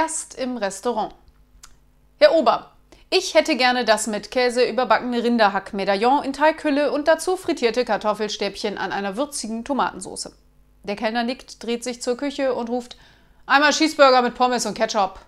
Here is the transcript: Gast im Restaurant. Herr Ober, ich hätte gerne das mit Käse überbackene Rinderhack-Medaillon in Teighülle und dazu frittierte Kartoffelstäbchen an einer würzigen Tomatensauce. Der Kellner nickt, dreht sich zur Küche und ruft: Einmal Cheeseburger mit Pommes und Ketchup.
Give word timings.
Gast 0.00 0.34
im 0.34 0.56
Restaurant. 0.56 1.12
Herr 2.18 2.34
Ober, 2.34 2.70
ich 3.10 3.34
hätte 3.34 3.54
gerne 3.54 3.84
das 3.84 4.06
mit 4.06 4.30
Käse 4.30 4.64
überbackene 4.66 5.22
Rinderhack-Medaillon 5.22 6.24
in 6.24 6.32
Teighülle 6.32 6.90
und 6.90 7.06
dazu 7.06 7.36
frittierte 7.36 7.84
Kartoffelstäbchen 7.84 8.78
an 8.78 8.92
einer 8.92 9.18
würzigen 9.18 9.62
Tomatensauce. 9.62 10.30
Der 10.84 10.96
Kellner 10.96 11.22
nickt, 11.22 11.62
dreht 11.62 11.84
sich 11.84 12.00
zur 12.00 12.16
Küche 12.16 12.54
und 12.54 12.70
ruft: 12.70 12.96
Einmal 13.44 13.72
Cheeseburger 13.72 14.22
mit 14.22 14.34
Pommes 14.34 14.64
und 14.64 14.72
Ketchup. 14.72 15.20